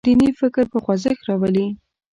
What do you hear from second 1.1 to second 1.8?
راولي.